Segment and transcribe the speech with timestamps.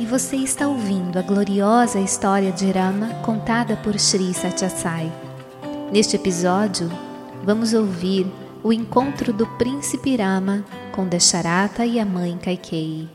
[0.00, 5.12] e você está ouvindo a gloriosa história de Rama contada por Sri Satyasai.
[5.92, 6.90] Neste episódio,
[7.44, 8.26] vamos ouvir
[8.62, 13.10] o encontro do príncipe Rama com Dasharata e a mãe Kaikeyi.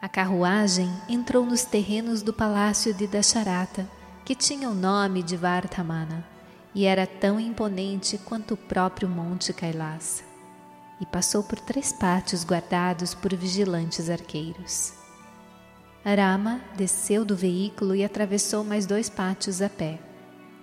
[0.00, 3.97] A carruagem entrou nos terrenos do palácio de Dasharata,
[4.28, 6.22] que tinha o nome de Vardhamana,
[6.74, 10.22] e era tão imponente quanto o próprio Monte Kailasa,
[11.00, 14.92] e passou por três pátios guardados por vigilantes arqueiros.
[16.04, 19.98] Rama desceu do veículo e atravessou mais dois pátios a pé.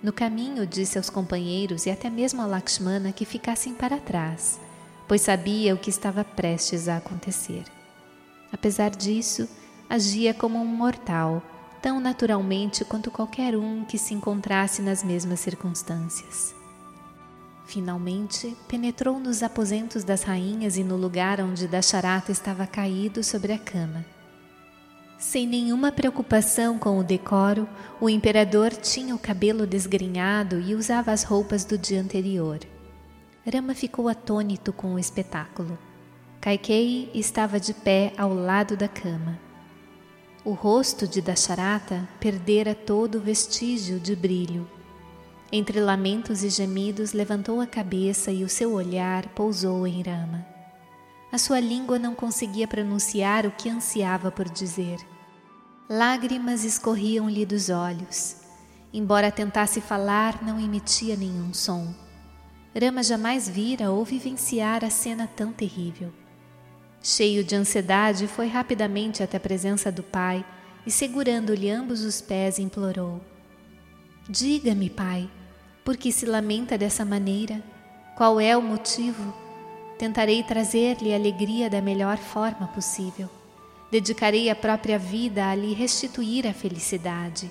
[0.00, 4.60] No caminho disse aos companheiros e até mesmo a Lakshmana que ficassem para trás,
[5.08, 7.64] pois sabia o que estava prestes a acontecer.
[8.52, 9.48] Apesar disso,
[9.90, 11.42] agia como um mortal,
[11.80, 16.54] tão naturalmente quanto qualquer um que se encontrasse nas mesmas circunstâncias.
[17.66, 23.58] Finalmente, penetrou nos aposentos das rainhas e no lugar onde Dasharata estava caído sobre a
[23.58, 24.04] cama.
[25.18, 27.68] Sem nenhuma preocupação com o decoro,
[28.00, 32.60] o imperador tinha o cabelo desgrenhado e usava as roupas do dia anterior.
[33.50, 35.78] Rama ficou atônito com o espetáculo.
[36.40, 39.45] Kaikei estava de pé ao lado da cama.
[40.46, 44.70] O rosto de Dasharata perdera todo o vestígio de brilho.
[45.50, 50.46] Entre lamentos e gemidos, levantou a cabeça e o seu olhar pousou em Rama.
[51.32, 54.98] A sua língua não conseguia pronunciar o que ansiava por dizer.
[55.90, 58.36] Lágrimas escorriam-lhe dos olhos.
[58.92, 61.92] Embora tentasse falar, não emitia nenhum som.
[62.80, 66.12] Rama jamais vira ou vivenciara cena tão terrível.
[67.02, 70.44] Cheio de ansiedade, foi rapidamente até a presença do pai
[70.84, 73.20] e, segurando-lhe ambos os pés, implorou:
[74.28, 75.30] Diga-me, pai,
[75.84, 77.62] por que se lamenta dessa maneira?
[78.16, 79.34] Qual é o motivo?
[79.98, 83.30] Tentarei trazer-lhe alegria da melhor forma possível.
[83.90, 87.50] Dedicarei a própria vida a lhe restituir a felicidade.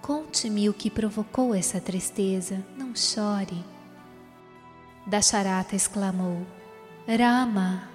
[0.00, 3.62] Conte-me o que provocou essa tristeza, não chore.
[5.06, 6.46] Dasharata exclamou:
[7.06, 7.88] Rama,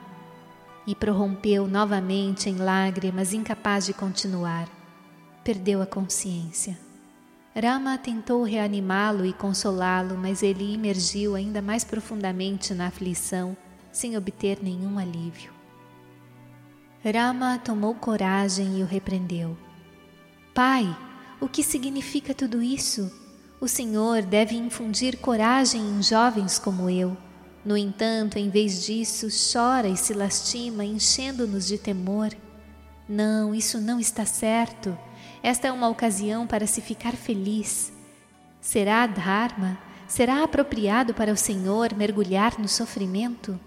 [0.88, 4.70] e prorrompeu novamente em lágrimas, incapaz de continuar.
[5.44, 6.80] Perdeu a consciência.
[7.54, 13.58] Rama tentou reanimá-lo e consolá-lo, mas ele imergiu ainda mais profundamente na aflição,
[13.92, 15.52] sem obter nenhum alívio.
[17.04, 19.58] Rama tomou coragem e o repreendeu.
[20.54, 20.86] Pai,
[21.42, 23.12] o que significa tudo isso?
[23.60, 27.18] O Senhor deve infundir coragem em jovens como eu.
[27.68, 32.30] No entanto, em vez disso, chora e se lastima, enchendo-nos de temor.
[33.10, 34.98] Não, isso não está certo.
[35.44, 37.92] Esta é uma ocasião para se ficar feliz.
[38.62, 39.78] Será Dharma?
[40.08, 43.60] Será apropriado para o Senhor mergulhar no sofrimento?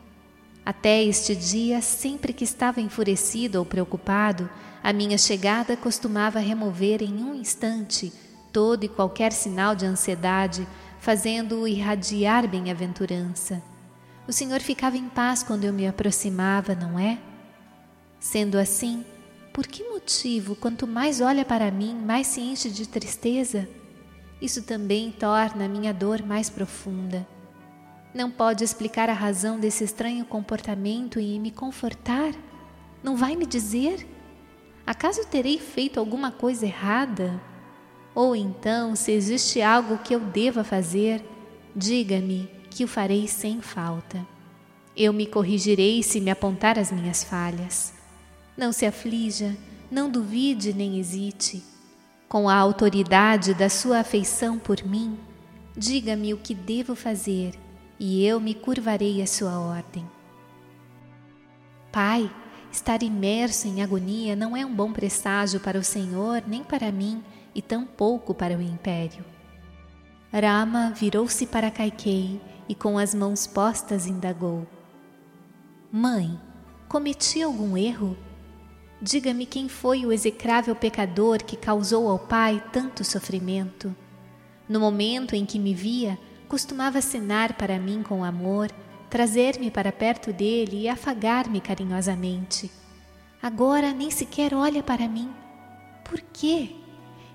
[0.65, 4.49] Até este dia, sempre que estava enfurecido ou preocupado,
[4.83, 8.11] a minha chegada costumava remover em um instante
[8.51, 10.67] todo e qualquer sinal de ansiedade,
[11.01, 13.63] fazendo-o irradiar bem-aventurança.
[14.29, 17.19] O Senhor ficava em paz quando eu me aproximava, não é?
[18.19, 19.05] Sendo assim,
[19.53, 23.69] por que motivo, quanto mais olha para mim, mais se enche de tristeza?
[24.41, 27.27] Isso também torna a minha dor mais profunda.
[28.15, 32.33] Não pode explicar a razão desse estranho comportamento e me confortar?
[33.03, 34.07] Não vai me dizer?
[34.87, 37.41] Acaso terei feito alguma coisa errada?
[38.15, 41.25] Ou então, se existe algo que eu deva fazer,
[41.75, 44.25] diga-me que o farei sem falta.
[44.97, 47.93] Eu me corrigirei se me apontar as minhas falhas.
[48.57, 49.57] Não se aflija,
[49.91, 51.63] não duvide nem hesite.
[52.29, 55.19] Com a autoridade da sua afeição por mim,
[55.77, 57.55] diga-me o que devo fazer
[57.99, 60.09] e eu me curvarei à sua ordem.
[61.91, 62.31] Pai,
[62.71, 67.23] estar imerso em agonia não é um bom presságio para o Senhor nem para mim
[67.55, 69.25] e tampouco para o império.
[70.33, 72.41] Rama virou-se para Kaikei
[72.71, 74.65] e com as mãos postas indagou:
[75.91, 76.41] Mãe,
[76.89, 78.17] cometi algum erro?
[79.03, 83.93] Diga-me quem foi o execrável pecador que causou ao pai tanto sofrimento.
[84.69, 88.71] No momento em que me via, costumava acenar para mim com amor,
[89.09, 92.71] trazer-me para perto dele e afagar-me carinhosamente.
[93.43, 95.29] Agora nem sequer olha para mim.
[96.05, 96.77] Por quê?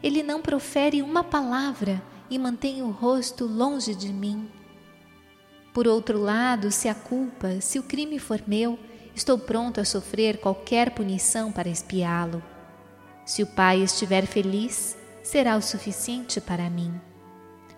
[0.01, 4.49] Ele não profere uma palavra e mantém o rosto longe de mim.
[5.75, 8.79] Por outro lado, se a culpa, se o crime for meu,
[9.13, 12.41] estou pronto a sofrer qualquer punição para espiá-lo.
[13.25, 16.93] Se o pai estiver feliz, será o suficiente para mim.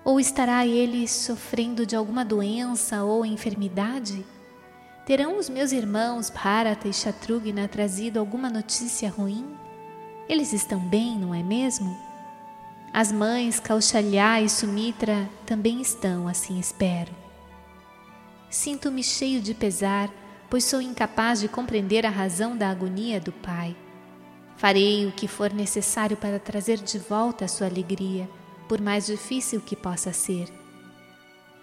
[0.05, 4.23] Ou estará ele sofrendo de alguma doença ou enfermidade?
[5.03, 9.57] Terão os meus irmãos Bharata e Shatrugna trazido alguma notícia ruim?
[10.29, 11.97] Eles estão bem, não é mesmo?
[12.93, 17.25] As mães Kaushalya e Sumitra também estão, assim espero.
[18.49, 20.09] Sinto-me cheio de pesar,
[20.49, 23.75] pois sou incapaz de compreender a razão da agonia do pai.
[24.55, 28.29] Farei o que for necessário para trazer de volta a sua alegria,
[28.67, 30.47] por mais difícil que possa ser.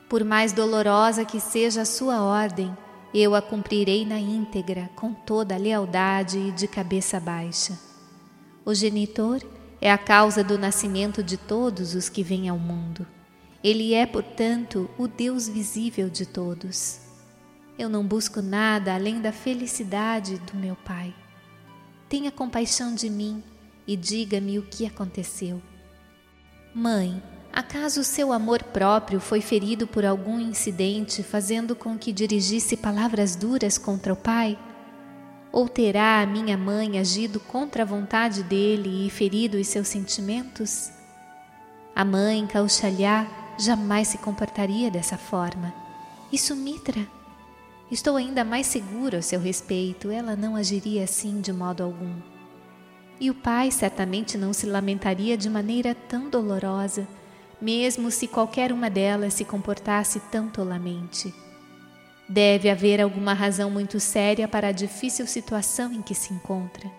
[0.08, 2.76] Por mais dolorosa que seja a sua ordem,
[3.12, 7.78] eu a cumprirei na íntegra, com toda a lealdade e de cabeça baixa.
[8.64, 9.40] O genitor
[9.80, 13.06] é a causa do nascimento de todos os que vêm ao mundo.
[13.64, 17.00] Ele é, portanto, o Deus visível de todos.
[17.78, 21.14] Eu não busco nada além da felicidade do meu Pai.
[22.06, 23.42] Tenha compaixão de mim
[23.86, 25.62] e diga-me o que aconteceu.
[26.74, 33.34] Mãe, acaso seu amor próprio foi ferido por algum incidente fazendo com que dirigisse palavras
[33.34, 34.58] duras contra o pai?
[35.50, 40.90] Ou terá a minha mãe agido contra a vontade dele e ferido os seus sentimentos?
[41.96, 45.72] A mãe Kaushalya jamais se comportaria dessa forma.
[46.32, 47.06] E Sumitra?
[47.90, 52.14] Estou ainda mais seguro a seu respeito, ela não agiria assim de modo algum.
[53.20, 57.06] E o pai certamente não se lamentaria de maneira tão dolorosa,
[57.60, 61.32] mesmo se qualquer uma delas se comportasse tão tolamente.
[62.28, 66.90] Deve haver alguma razão muito séria para a difícil situação em que se encontra.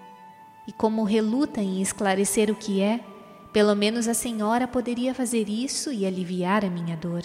[0.68, 3.00] E como reluta em esclarecer o que é,
[3.56, 7.24] pelo menos a senhora poderia fazer isso e aliviar a minha dor.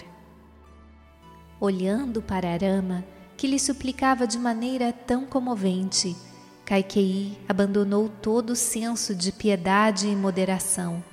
[1.59, 3.03] Olhando para Arama,
[3.35, 6.15] que lhe suplicava de maneira tão comovente,
[6.63, 11.03] Kaikei abandonou todo o senso de piedade e moderação,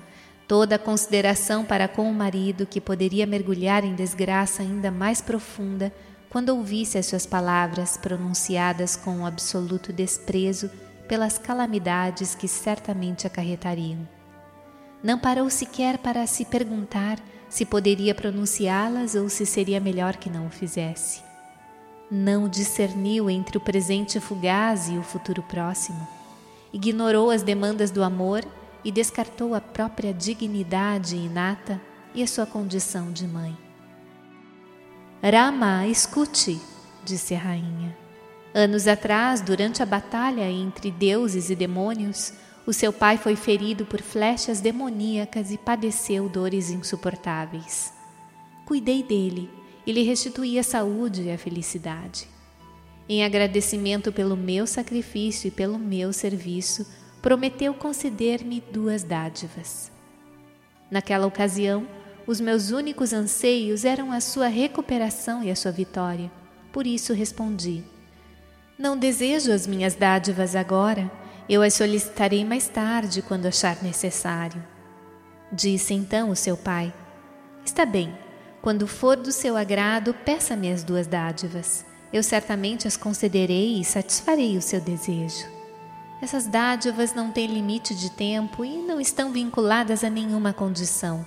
[0.46, 5.92] toda a consideração para com o marido que poderia mergulhar em desgraça ainda mais profunda
[6.30, 10.70] quando ouvisse as suas palavras pronunciadas com um absoluto desprezo
[11.08, 14.16] pelas calamidades que certamente acarretariam.
[15.02, 17.18] Não parou sequer para se perguntar
[17.48, 21.28] se poderia pronunciá-las ou se seria melhor que não o fizesse
[22.10, 26.08] não discerniu entre o presente fugaz e o futuro próximo,
[26.72, 28.44] ignorou as demandas do amor
[28.82, 31.80] e descartou a própria dignidade inata
[32.14, 33.56] e a sua condição de mãe.
[35.22, 36.58] Rama, escute,
[37.04, 37.96] disse a rainha.
[38.54, 42.32] Anos atrás, durante a batalha entre deuses e demônios,
[42.68, 47.94] o seu pai foi ferido por flechas demoníacas e padeceu dores insuportáveis.
[48.66, 49.48] Cuidei dele
[49.86, 52.28] e lhe restituí a saúde e a felicidade.
[53.08, 56.86] Em agradecimento pelo meu sacrifício e pelo meu serviço,
[57.22, 59.90] prometeu conceder-me duas dádivas.
[60.90, 61.88] Naquela ocasião,
[62.26, 66.30] os meus únicos anseios eram a sua recuperação e a sua vitória.
[66.70, 67.82] Por isso respondi:
[68.78, 71.10] Não desejo as minhas dádivas agora,
[71.48, 74.62] eu as solicitarei mais tarde, quando achar necessário.
[75.50, 76.92] Disse então o seu pai:
[77.64, 78.12] Está bem,
[78.60, 81.86] quando for do seu agrado, peça-me as duas dádivas.
[82.12, 85.46] Eu certamente as concederei e satisfarei o seu desejo.
[86.20, 91.24] Essas dádivas não têm limite de tempo e não estão vinculadas a nenhuma condição.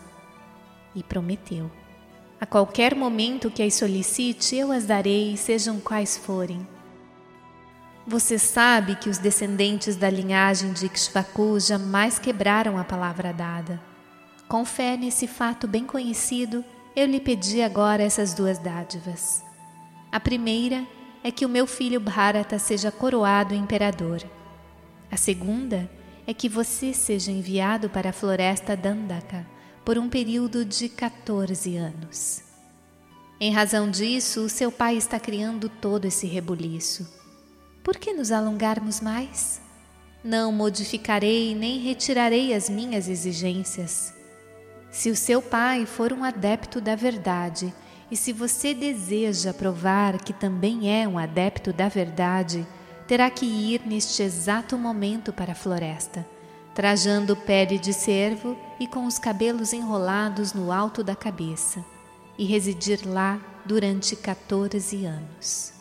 [0.94, 1.72] E prometeu:
[2.40, 6.68] A qualquer momento que as solicite, eu as darei, sejam quais forem.
[8.08, 13.80] Você sabe que os descendentes da linhagem de Ikshvaku jamais quebraram a palavra dada.
[14.48, 16.66] Com fé nesse fato bem conhecido,
[16.96, 19.44] eu lhe pedi agora essas duas dádivas.
[20.12, 20.86] A primeira
[21.24, 24.22] é que o meu filho Bharata seja coroado imperador.
[25.12, 25.90] A segunda
[26.26, 29.46] é que você seja enviado para a floresta Dandaka
[29.86, 32.44] por um período de 14 anos.
[33.40, 37.21] Em razão disso, seu pai está criando todo esse rebuliço.
[37.84, 39.60] Por que nos alongarmos mais?
[40.24, 44.14] Não modificarei nem retirarei as minhas exigências.
[44.92, 47.74] Se o seu pai for um adepto da verdade,
[48.12, 52.68] e se você deseja provar que também é um adepto da verdade,
[53.08, 56.28] terá que ir neste exato momento para a floresta,
[56.76, 61.84] trajando pele de cervo e com os cabelos enrolados no alto da cabeça,
[62.38, 65.81] e residir lá durante 14 anos.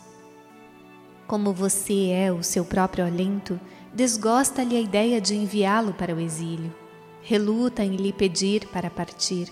[1.30, 3.60] Como você é o seu próprio alento,
[3.94, 6.74] desgosta-lhe a ideia de enviá-lo para o exílio
[7.22, 9.48] reluta em lhe pedir para partir.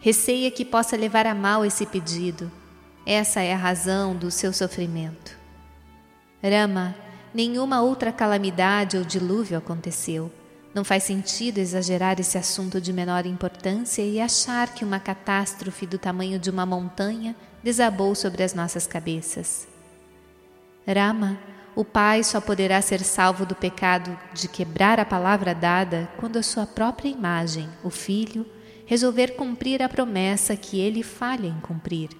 [0.00, 2.50] Receia que possa levar a mal esse pedido.
[3.04, 5.36] Essa é a razão do seu sofrimento.
[6.42, 6.94] Rama,
[7.34, 10.32] nenhuma outra calamidade ou dilúvio aconteceu.
[10.74, 15.98] Não faz sentido exagerar esse assunto de menor importância e achar que uma catástrofe do
[15.98, 19.71] tamanho de uma montanha desabou sobre as nossas cabeças.
[20.86, 21.38] Rama,
[21.74, 26.42] o pai só poderá ser salvo do pecado de quebrar a palavra dada quando a
[26.42, 28.44] sua própria imagem, o filho,
[28.84, 32.10] resolver cumprir a promessa que ele falha em cumprir.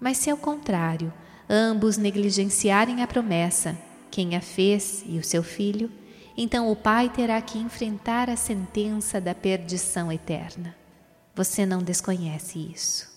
[0.00, 1.12] Mas se ao contrário,
[1.48, 3.76] ambos negligenciarem a promessa,
[4.10, 5.90] quem a fez e o seu filho,
[6.36, 10.74] então o pai terá que enfrentar a sentença da perdição eterna.
[11.34, 13.15] Você não desconhece isso.